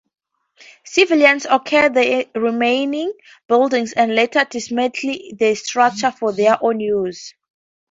Civilians 0.83 1.45
occupied 1.45 1.93
the 1.93 2.27
remaining 2.33 3.13
buildings 3.47 3.93
and 3.93 4.15
later 4.15 4.43
dismantled 4.49 5.21
the 5.37 5.53
structures 5.53 6.15
for 6.15 6.31
their 6.33 6.57
own 6.59 6.79
use. 6.79 7.35